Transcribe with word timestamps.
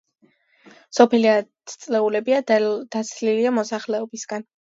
სოფელი 0.99 1.29
ათწლეულებია, 1.33 2.39
დაცლილია 2.53 3.55
მოსახლეობისგან. 3.61 4.49